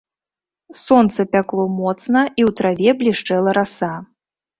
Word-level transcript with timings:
Сонца 0.85 1.19
пякло 1.35 1.65
моцна, 1.81 2.23
і 2.39 2.41
ў 2.47 2.55
траве 2.61 2.89
блішчэла 3.03 3.49
раса. 3.59 3.91